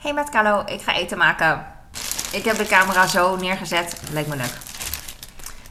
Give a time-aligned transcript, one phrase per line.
[0.00, 1.66] Hey met Carlo, ik ga eten maken.
[2.32, 4.02] Ik heb de camera zo neergezet.
[4.12, 4.58] Leek me leuk.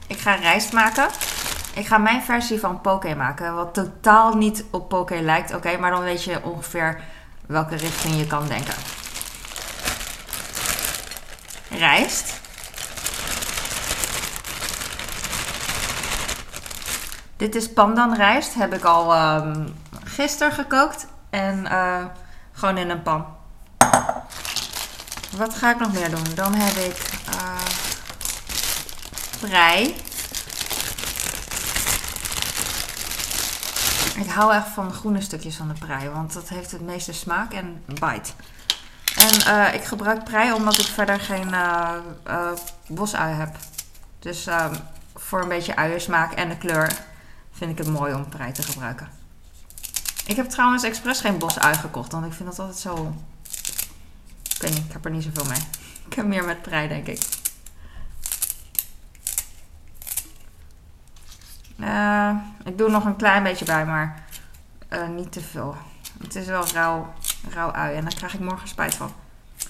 [0.08, 1.08] Ik ga rijst maken.
[1.74, 3.56] Ik ga mijn versie van poke maken.
[3.56, 5.56] Wat totaal niet op poke lijkt.
[5.56, 7.02] Oké, maar dan weet je ongeveer
[7.46, 8.74] welke richting je kan denken.
[11.70, 12.40] Rijst.
[17.38, 18.54] Dit is pandanrijst.
[18.54, 19.68] Heb ik al ehm
[20.04, 21.08] gisteren gekookt.
[21.30, 22.06] En eh,
[22.52, 23.39] gewoon in een pan.
[25.38, 26.24] Wat ga ik nog meer doen?
[26.36, 27.10] Dan heb ik
[29.40, 29.96] prei.
[34.16, 37.14] Ik hou echt van de groene stukjes van de prei, want dat heeft het meeste
[37.14, 38.32] smaak en bite.
[39.16, 42.52] En eh, ik gebruik prei omdat ik verder geen eh,
[42.88, 43.56] bosui heb.
[44.20, 44.76] Dus ehm,
[45.16, 46.92] voor een beetje uiensmaak en de kleur
[47.52, 49.10] vind ik het mooi om prei te gebruiken.
[50.26, 53.14] Ik heb trouwens expres geen bosui gekocht, want ik vind dat altijd zo...
[54.62, 55.62] Ik niet, heb er niet zoveel mee.
[56.06, 57.22] Ik heb meer met prei, denk ik.
[61.80, 64.26] Eh, ik doe nog een klein beetje bij, maar
[64.88, 65.76] eh, niet te veel.
[66.22, 67.14] Het is wel rauw,
[67.50, 69.12] rauw ui en daar krijg ik morgen spijt van.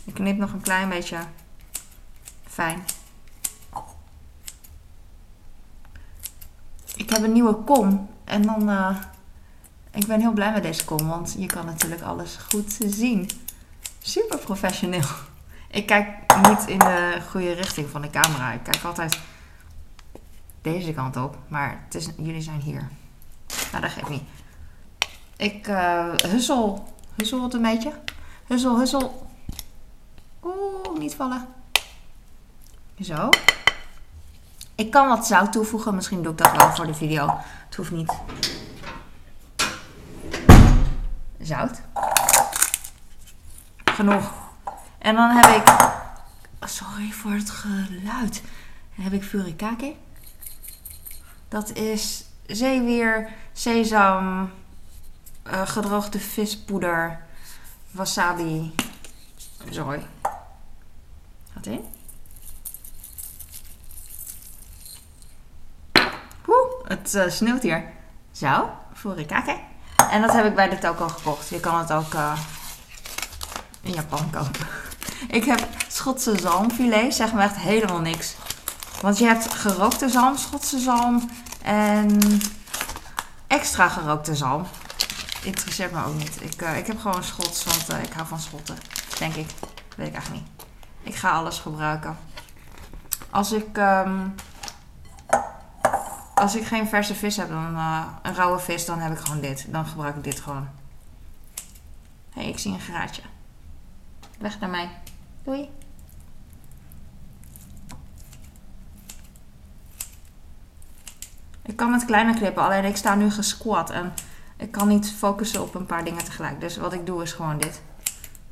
[0.04, 1.18] Ik knip nog een klein beetje
[2.48, 2.84] fijn.
[6.96, 8.70] Ik heb een nieuwe kom en dan...
[8.70, 8.96] eh,
[9.92, 13.30] ik ben heel blij met deze kom, want je kan natuurlijk alles goed zien.
[14.00, 15.08] Super professioneel.
[15.68, 16.08] Ik kijk
[16.48, 18.52] niet in de goede richting van de camera.
[18.52, 19.20] Ik kijk altijd
[20.62, 22.90] deze kant op, maar jullie zijn hier.
[23.72, 24.24] Nou, dat geeft niet.
[25.38, 26.94] Ik eh hussel.
[27.16, 27.94] Hussel het een beetje.
[28.48, 29.28] Hussel, hussel.
[30.44, 31.48] Oeh, niet vallen.
[33.00, 33.30] Zo.
[34.76, 35.96] Ik kan wat zout toevoegen.
[35.96, 37.38] Misschien doe ik dat wel voor de video.
[37.66, 38.14] Het hoeft niet.
[41.40, 41.82] Zout.
[44.98, 45.88] En dan heb ik...
[46.70, 48.44] Sorry voor het geluid.
[48.92, 49.96] Heb ik furikake.
[51.48, 54.52] Dat is zeewier, sesam,
[55.44, 57.20] eh, gedroogde vispoeder,
[57.92, 58.76] wasabi,
[59.70, 60.06] zooi.
[61.54, 61.86] Gaat in.
[66.84, 67.92] Het eh, sneeuwt hier.
[68.32, 69.60] Zo, furikake.
[70.12, 71.50] En dat heb ik bij de toko gekocht.
[71.50, 72.40] Je kan het ook eh,
[73.82, 74.68] in Japan kopen.
[75.28, 78.36] Ik heb Schotse zalmfilet, zeg me echt helemaal niks.
[79.02, 81.30] Want je hebt gerookte zalm, Schotse zalm
[81.62, 82.20] en
[83.48, 84.66] extra gerookte zalm.
[85.44, 86.42] Interesseert me ook niet.
[86.42, 88.78] Ik, eh, ik heb gewoon Schots, want eh, ik hou van Schotten.
[89.20, 89.48] Denk ik.
[89.96, 90.66] Weet ik eigenlijk niet.
[91.04, 92.18] Ik ga alles gebruiken.
[93.30, 94.28] Als ik, ehm,
[96.36, 99.42] als ik geen verse vis heb, dan eh, een rauwe vis, dan heb ik gewoon
[99.42, 99.66] dit.
[99.68, 100.68] Dan gebruik ik dit gewoon.
[102.34, 103.22] Hé, hey, ik zie een graatje.
[104.40, 104.90] Weg naar mij.
[105.44, 105.70] Doei.
[111.62, 114.14] Ik kan met kleine knippen, alleen ik sta nu gesquat en
[114.58, 116.62] ik kan niet focussen op een paar dingen tegelijk.
[116.62, 117.82] Dus wat ik doe is gewoon dit.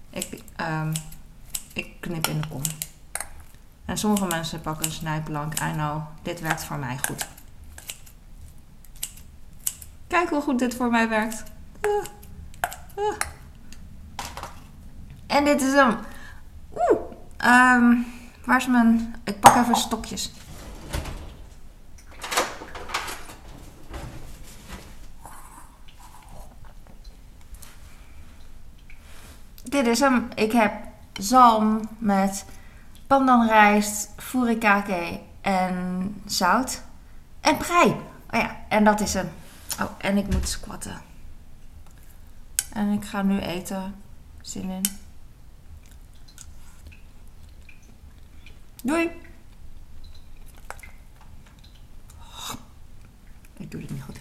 [0.10, 0.94] Ik, ehm,
[1.74, 2.62] ik knip in de kom.
[3.86, 5.54] En sommige mensen pakken een snijplank.
[5.54, 7.28] I know, dit werkt voor mij goed.
[10.08, 11.44] Kijk hoe goed dit voor mij werkt.
[11.82, 12.06] Ah.
[12.96, 13.18] Ah.
[15.28, 15.98] En dit is hem.
[16.74, 17.00] Oeh.
[17.38, 17.96] ehm,
[18.46, 19.16] waar is mijn...
[19.24, 20.32] Ik pak even stokjes.
[29.64, 30.28] Dit is hem.
[30.36, 30.74] Ik heb
[31.14, 32.46] zalm met
[33.08, 36.82] pandanrijst, furikake en zout.
[37.42, 37.90] En prei.
[38.30, 39.30] Oh ja, en dat is hem.
[39.82, 41.02] Oh, en ik moet squatten.
[42.74, 43.96] En ik ga nu eten.
[44.42, 45.07] Zin in.
[48.88, 49.10] Doei.
[53.58, 54.20] Ik doe dit niet goed.